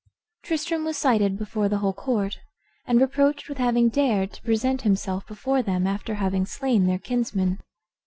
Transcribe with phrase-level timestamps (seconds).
[0.41, 2.39] Tristram was cited before the whole court,
[2.87, 7.59] and reproached with having dared to present himself before them after having slain their kinsman.